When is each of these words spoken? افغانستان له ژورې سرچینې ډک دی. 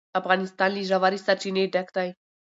افغانستان 0.19 0.69
له 0.73 0.81
ژورې 0.89 1.19
سرچینې 1.25 1.63
ډک 1.73 1.87
دی. 1.95 2.09